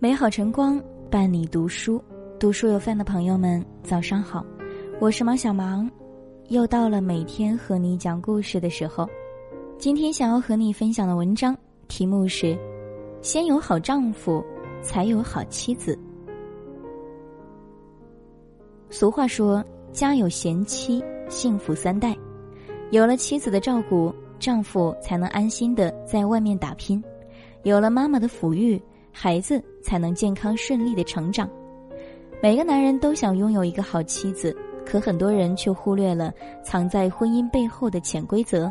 [0.00, 0.80] 美好晨光
[1.10, 2.00] 伴你读书，
[2.38, 4.46] 读书有饭的朋友们，早上好，
[5.00, 5.90] 我是毛小芒，
[6.50, 9.08] 又到了每天和你讲故事的时候。
[9.76, 11.56] 今天想要和你分享的文章
[11.88, 12.56] 题目是：
[13.22, 14.40] 先有好丈夫，
[14.82, 15.98] 才有好妻子。
[18.90, 22.16] 俗话说，家有贤妻，幸福三代。
[22.92, 27.02] 有了妻子的照顾，丈夫才能安心的在外面打拼；
[27.64, 28.80] 有了妈妈的抚育，
[29.20, 31.50] 孩子才能健康顺利的成长。
[32.40, 36.32] 每个男人都想拥有一个好妻子，可很多人却忽略了
[36.64, 38.70] 藏在婚姻背后的潜规则，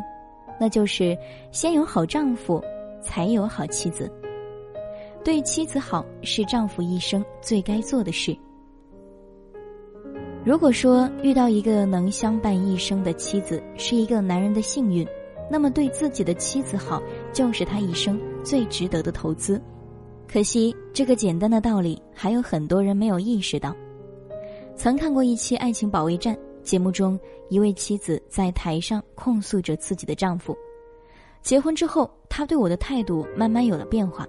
[0.58, 1.14] 那就是
[1.52, 2.64] 先有好丈夫，
[3.02, 4.10] 才有好妻子。
[5.22, 8.34] 对妻子好是丈夫一生最该做的事。
[10.46, 15.06] 如果说遇到一个能相伴一生的妻子是一个男人的幸运，
[15.50, 17.02] 那么对自己的妻子好
[17.34, 19.60] 就是他一生最值得的投资。
[20.30, 23.74] 可惜这个简单的道理还有很多人没有意识到。
[24.76, 30.54] 曾看过一期《爱情保卫战》节目中，一位妻子在台上控诉着自己的丈夫：
[31.42, 34.28] 结婚之后，他对我的态度慢慢有了变化，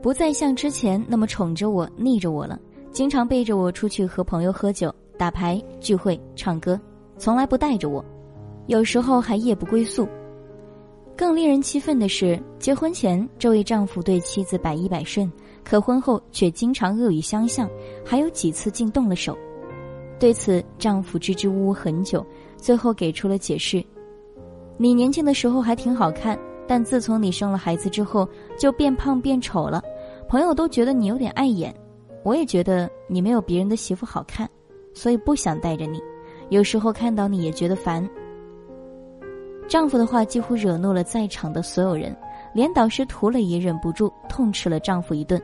[0.00, 2.58] 不再像之前那么宠着我、腻着我了，
[2.92, 4.94] 经常背着我出去和朋友喝酒。
[5.18, 6.80] 打牌、聚会、唱歌，
[7.16, 8.04] 从来不带着我，
[8.66, 10.08] 有时候还夜不归宿。
[11.16, 15.30] 更令人气愤的是，结婚前这位丈夫对妻子百依百顺，
[15.62, 17.68] 可婚后却经常恶语相向，
[18.04, 19.36] 还有几次竟动了手。
[20.18, 22.24] 对此，丈夫支支吾吾很久，
[22.56, 23.84] 最后给出了解释
[24.78, 29.82] ：“你年轻的时候还挺好看，但自从你生了孩子之后，就变胖变丑了，
[30.28, 31.74] 朋友都觉得你有点碍眼，
[32.24, 34.48] 我也觉得你没有别人的媳妇好看。”
[34.94, 36.00] 所以不想带着你，
[36.50, 38.08] 有时候看到你也觉得烦。
[39.72, 42.14] 丈夫的话几乎惹怒了在场的所有人，
[42.52, 45.40] 连导师涂磊也忍不住痛斥了丈夫一顿。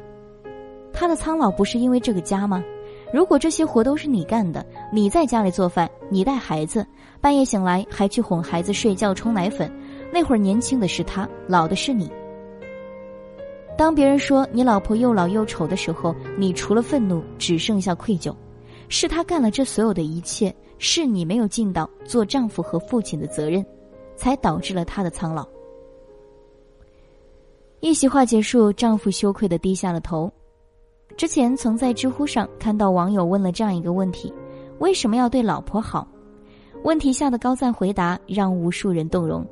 [0.92, 2.62] 他的苍老不是因为这个家吗？
[3.10, 4.62] 如果这些活都是你干的，
[4.92, 6.86] 你在家里做饭，你带孩子，
[7.22, 9.72] 半夜醒来还去哄孩子睡觉、冲奶粉，
[10.12, 12.12] 那会儿年轻的是他，老的是你。
[13.78, 18.30] 当别人说你老婆又老又丑的时候，你除了愤怒，只剩下愧疚。
[18.90, 23.64] 是他干了这所有的一切，是你没有尽到做丈夫和父亲的责任，
[24.18, 25.46] 才导致了他的苍老。
[27.80, 30.30] 一席话结束，丈夫羞愧的低下了头。
[31.16, 34.34] 之前曾在知乎上看到网友问了这样一个问题：
[34.80, 36.06] 为什么要对老婆好？
[36.82, 39.46] 问题下的高赞回答让无数人动容。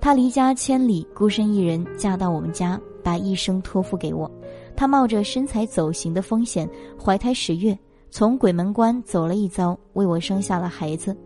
[0.00, 4.30] 他离家千里，孤身一人嫁到我们家，把一生托付给我。
[4.76, 7.76] 他冒着身材走形的风险，怀胎十月。
[8.10, 11.16] 从鬼门关走了一遭，为我生下了孩子。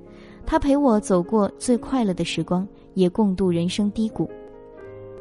[0.46, 4.30] 他陪我走过最快乐的时光，也共度人生低谷。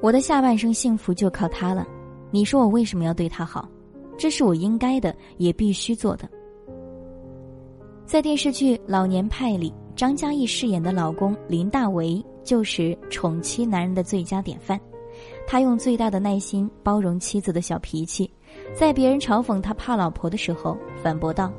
[0.01, 1.87] 我的下半生幸福就靠他了。
[2.31, 3.67] 你说我为什么要对他好？
[4.17, 6.29] 这是我应该的，也必须做的。
[8.05, 14.79] 在电视剧《老年派》里，张嘉译饰演的老公林大为就是宠妻男人的最佳典范。
[15.47, 18.29] 他用最大的耐心包容妻子的小脾气。
[18.73, 21.51] 在别人嘲讽他怕老婆的时候，反驳道：“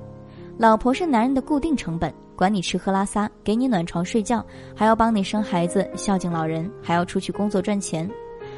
[0.58, 2.12] 老婆是男人的固定成本，
[2.42, 4.44] 管你吃喝拉撒，给你暖床睡觉，
[4.74, 8.10] 还要帮你生孩子、孝敬老人，还要出去工作赚钱。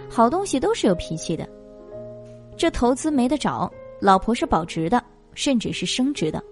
[0.08, 1.46] 好东西都是有脾气的，
[2.56, 3.70] 这投资没得找。
[4.00, 6.42] 老婆是保值的，甚至是升值的。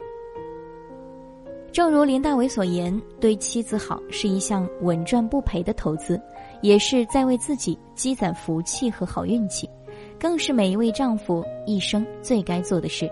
[1.73, 6.21] 正如林大为所言，对妻子好是一项稳赚不赔的投资，
[6.61, 9.67] 也是在为自己积攒福气和好运气。”
[10.21, 13.11] 更是每一位丈夫一生最该做的事。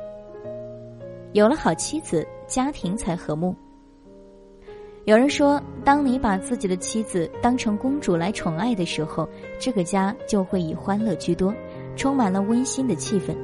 [1.32, 3.56] 有了好妻子，家庭才和睦。
[5.06, 9.28] 有人说，当你把自己的妻子当成公主来宠爱的时候，
[9.58, 11.54] 这个家就会以欢乐居多，
[11.96, 13.34] 充满了温馨的气氛；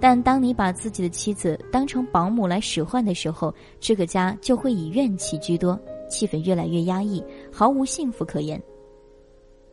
[0.00, 5.78] 但当你把自己的妻子当成保姆来使唤的时候，这个家就会以怨气居多，
[6.08, 7.22] 气氛越来越压抑，
[7.52, 8.62] 毫无幸福可言。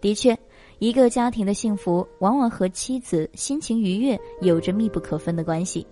[0.02, 0.38] 的确。
[0.80, 5.88] 一个家庭的幸福，往往和妻子心情愉悦有着密不可分的关系；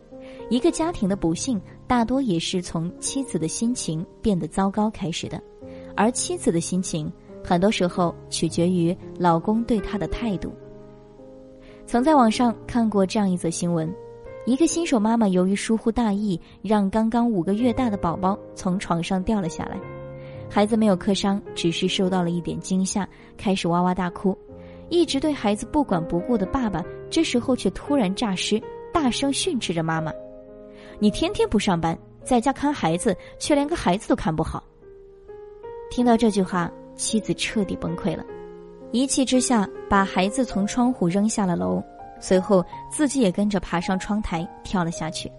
[0.50, 5.42] 一个家庭的不幸，大多也是从妻子的心情变得糟糕开始的。
[5.96, 7.12] 而妻子的心情，
[7.44, 10.54] 很多时候取决于老公对她的态度。
[11.86, 13.94] 曾在网上看过这样一则新闻：
[14.46, 19.80] 一个新手妈妈由于疏忽大意，让刚刚五个月大的宝宝从床上掉了下来，
[20.50, 23.08] 孩子没有磕伤，只是受到了一点惊吓，
[23.38, 24.38] 开始哇哇大哭。
[24.90, 28.62] 一直对孩子不管不顾的爸爸，这时候却突然诈尸，
[28.94, 30.12] 大声训斥着妈妈
[31.00, 34.64] ：“你天天不上班，在家看孩子，却连个孩子都看不好。”
[35.92, 38.24] 听到这句话，妻子彻底崩溃了，
[38.92, 41.84] 一气之下把孩子从窗户扔下了楼。
[42.20, 45.30] 随后自己也跟着爬上窗台跳了下去。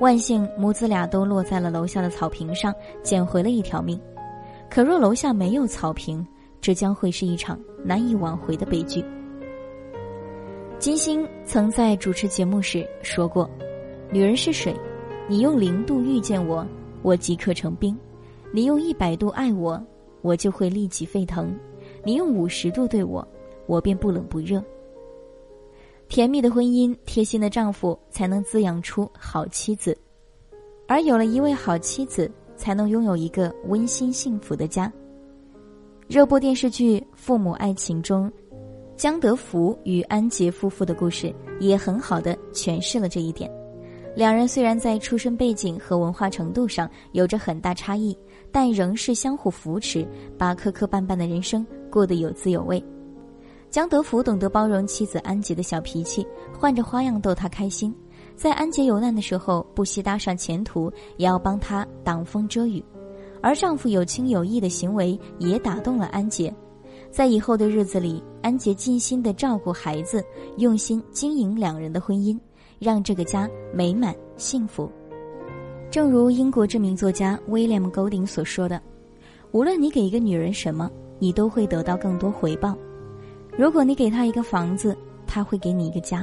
[0.00, 4.00] 万幸母子俩都落在了楼下的草坪上，捡回了一条命。
[4.70, 6.26] 可若楼下没有草坪，
[6.62, 9.04] 这将会是一场难以挽回的悲剧。
[10.78, 13.50] 金星曾在主持节目时说过
[14.10, 14.74] ：“女人是水，
[15.28, 16.66] 你用零度遇见我，
[17.02, 17.94] 我即刻成冰；
[18.52, 19.78] 你用一百度爱我，
[20.22, 21.46] 我就会立即沸腾；
[22.02, 23.26] 你用五十度对我，
[23.66, 24.64] 我便不冷不热。”
[26.08, 29.94] 甜蜜的婚姻，贴心的丈夫才能滋养出好妻子，
[30.86, 34.90] 而有了一位好妻子，才能拥有一个温馨幸福的家。
[36.06, 38.32] 热播电视剧《父母爱情》中，
[38.96, 43.57] 江德福与安杰夫妇的故事也很好的诠释了这一点。
[44.18, 48.18] 两人虽然在出身背景和文化程度上有着很大差异，
[48.50, 50.04] 但仍是相互扶持，
[50.36, 52.84] 把磕磕绊绊的人生过得有滋有味。
[53.70, 57.94] 江德福懂得包容妻子安杰的小脾气，换着花样逗她开心。
[58.34, 62.84] 在安杰有难的时候，不惜搭上前途，也要帮她挡风遮雨。
[63.40, 66.52] 而丈夫有情有义的行为也打动了安杰。
[67.08, 70.24] 在以后的日子里，安杰尽心的照顾孩子，
[70.56, 72.36] 用心经营两人的婚姻，
[72.78, 74.90] 让这个家美满幸福。
[75.90, 78.80] 正如英国知名作家威廉·勾丁所说的
[79.52, 82.76] ：“无论你给一个女人什么，你都会得到更多回报。”
[83.56, 84.96] 如果你给她一个房子，
[85.26, 86.22] 她会给你一个家；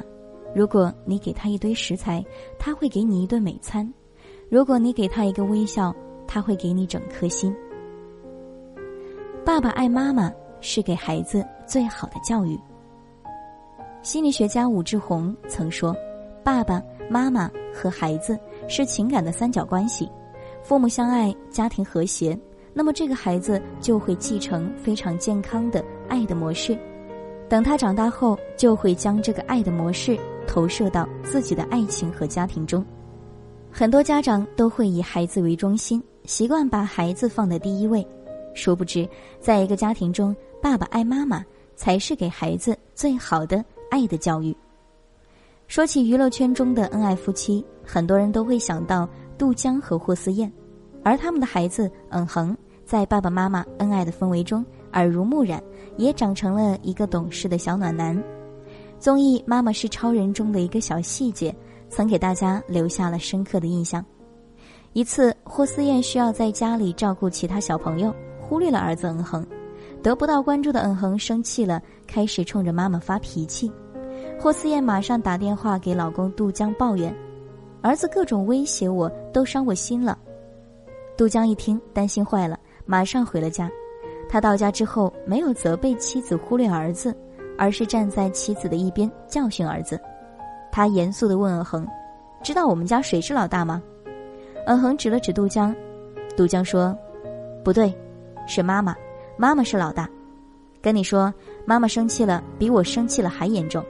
[0.56, 2.24] 如果你给他一堆食材，
[2.57, 3.86] 他会给你一顿美餐；
[4.50, 5.94] 如果你给他一个微笑，
[6.25, 7.54] 他会给你整颗心。
[9.44, 10.31] 爸爸爱妈妈
[10.62, 12.57] 是给孩子最好的教育。
[14.02, 15.94] 心理学家武志红曾说
[16.45, 18.38] ：“爸爸妈妈和孩子
[18.68, 20.07] 是情感的三角关系，
[20.62, 22.38] 父母相爱，家庭和谐，
[22.71, 26.77] 那么这个孩子就会继承非常健康的爱的模式。”
[27.50, 30.15] 等他长大后，就会将这个爱的模式
[30.45, 32.86] 投射到自己的爱情和家庭中。
[33.71, 38.07] 很多家长都会以孩子为中心，习惯把孩子放在第一位。
[38.53, 39.09] 殊不知，
[39.39, 41.44] 在一个家庭中，爸爸爱妈妈
[41.75, 44.56] 才是给孩子最好的爱的教育。
[45.67, 49.07] 说起娱乐圈中的恩爱夫妻，很多人都会想到
[49.38, 50.51] 杜江和霍思燕，
[51.03, 54.65] 而他们的孩子嗯哼，在爸爸妈妈恩爱的氛围中。
[54.94, 55.62] 耳濡目染，
[55.97, 58.17] 也长成了一个懂事的小暖男。
[58.97, 61.53] 综艺《妈妈是超人》中的一个小细节，
[61.89, 64.06] 曾给大家留下了深刻的印象。
[64.94, 69.45] 一次，霍思燕需要在家里照顾其他小朋友，忽略了儿子嗯哼，
[70.01, 73.69] 得不到关注的嗯哼生气了，开始冲着妈妈发脾气。
[74.39, 77.15] 霍思燕马上打电话给老公杜江抱怨
[77.81, 80.17] ：“儿子各种威胁我，都伤我心了。”
[81.17, 83.69] 杜江一听，担心坏了，马上回了家。
[84.29, 87.15] 他到家之后，没有责备妻子忽略儿子，
[87.57, 89.99] 而是站在妻子的一边教训儿子。
[90.71, 91.87] 他严肃地问恩恒
[92.43, 93.81] ：“知道我们家谁是老大吗？”
[94.67, 95.75] 恩恒指了指杜江，
[96.35, 96.95] 杜江说
[97.63, 97.95] ：“不对，
[98.45, 98.95] 是妈妈，
[99.37, 100.07] 妈妈是老大。
[100.81, 101.33] 跟你说，
[101.65, 103.83] 妈妈生气了，比我生气了还严重。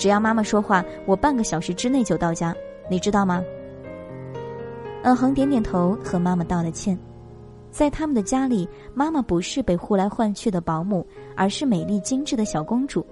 [0.00, 2.56] 只要妈妈说话，我半个小时之内就到家，
[2.88, 3.44] 你知道吗？”
[5.04, 6.98] 嗯恒点点头，和妈妈道了歉。
[7.70, 11.06] 在他们的家里，妈妈不是被呼来唤去的保姆，
[11.36, 13.02] 而是美丽精致的小公主；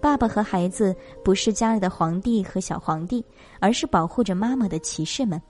[0.00, 3.24] 爸爸和孩子不是家里的皇帝和小皇帝，
[3.58, 5.42] 而是保护着妈妈的骑士们。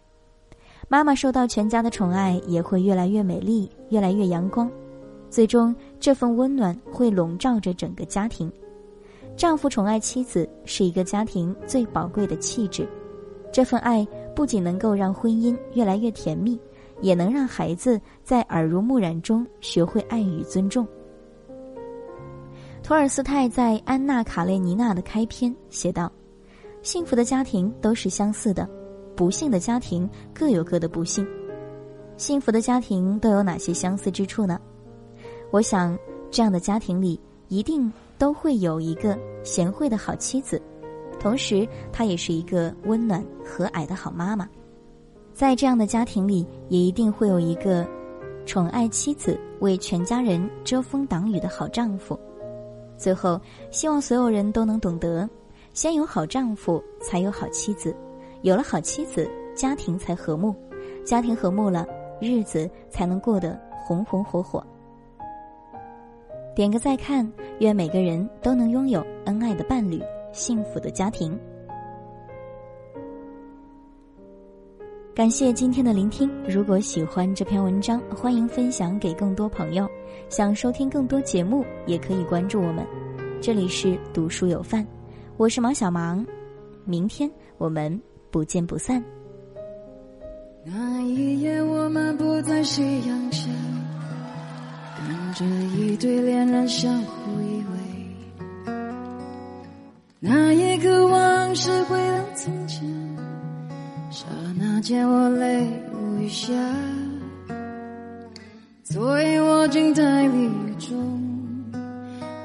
[0.89, 4.71] 妈妈受到全家的宠爱，也会越来越美丽，越来越阳光。
[5.29, 8.51] 最终，这份温暖会笼罩着整个家庭。
[9.37, 12.89] 丈夫宠爱妻子是一个家庭最宝贵的气质，
[13.53, 16.59] 这份爱不仅能够让婚姻越来越甜蜜。
[17.03, 20.89] 也能让孩子在耳濡目染中学会爱与尊重。
[22.83, 26.11] 托尔斯泰在《安娜·卡列尼娜》的开篇写道
[26.81, 28.67] ：“幸福的家庭都是相似的，
[29.15, 31.27] 不幸的家庭各有各的不幸。
[32.17, 34.59] 幸福的家庭都有哪些相似之处呢？
[35.51, 35.99] 我想，
[36.31, 40.61] 这样的家庭里一定都会有一个贤惠的好妻子，
[41.21, 44.49] 同时她也是一个温暖和蔼的好妈妈。”
[45.35, 47.87] 在这样的家庭里，也一定会有一个
[48.47, 52.19] 宠爱妻子、为全家人遮风挡雨的好丈夫。
[52.97, 53.39] 最后，
[53.71, 55.29] 希望所有人都能懂得：
[55.75, 57.95] 先有好丈夫，才有好妻子；
[58.41, 60.55] 有了好妻子，家庭才和睦；
[61.05, 61.87] 家庭和睦了，
[62.19, 64.67] 日子才能过得红红火火。
[66.57, 70.01] 点个再看，愿每个人都能拥有恩爱的伴侣、
[70.33, 71.39] 幸福的家庭。
[75.15, 76.31] 感谢今天的聆听。
[76.49, 79.87] 如果喜欢这篇文章，欢迎分享给更多朋友。
[80.31, 82.87] 想收听更多节目，也可以关注我们。
[83.39, 84.87] 这里是读书有范，
[85.37, 86.25] 我是毛小芒，
[86.87, 89.05] 明天我们不见不散。
[90.65, 93.51] 那一夜，我们不在夕阳下，
[95.39, 98.73] 这一对恋人相互依偎。
[100.19, 102.89] 那一刻，往事回到从前，
[104.11, 104.25] 刹
[104.59, 106.55] 那间我泪如雨下。
[108.83, 111.21] 所以我静在雨中，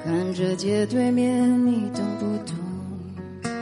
[0.03, 3.53] 看着街对面，你懂不懂？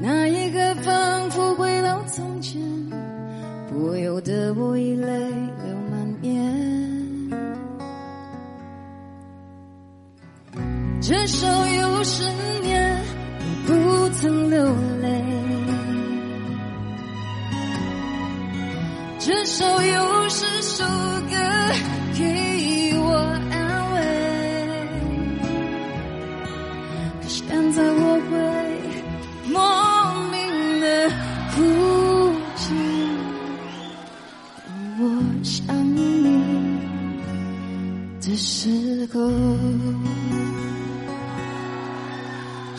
[0.00, 2.60] 那一刻，仿佛回到从前。
[3.70, 5.30] 不由得我已泪
[11.10, 12.22] 至少有十
[12.62, 13.04] 年
[13.40, 14.64] 我不曾流
[15.02, 15.24] 泪，
[19.18, 21.34] 至少有十首歌
[22.16, 23.16] 给我
[23.50, 23.98] 安慰，
[27.20, 28.38] 可现在我会
[29.50, 29.58] 莫
[30.30, 30.38] 名
[30.80, 31.10] 的
[31.56, 31.58] 哭
[32.54, 32.62] 泣。
[35.00, 35.02] 我
[35.42, 35.98] 想你
[38.20, 39.18] 的时候，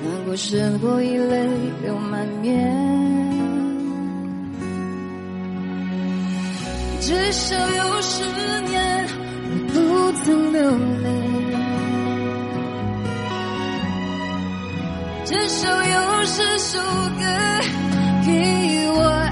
[0.00, 1.46] 转，过身后已泪
[1.82, 2.48] 流满面。
[7.00, 8.22] 至少有十
[8.66, 9.06] 年
[9.46, 10.70] 我不曾流
[11.02, 11.06] 泪，
[15.24, 17.24] 至少有十首歌
[18.26, 19.27] 给我。